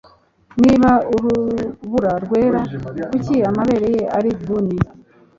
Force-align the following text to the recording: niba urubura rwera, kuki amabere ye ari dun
niba 0.61 0.89
urubura 1.15 2.11
rwera, 2.23 2.61
kuki 3.09 3.35
amabere 3.49 3.87
ye 3.95 4.03
ari 4.17 4.31
dun 4.45 4.67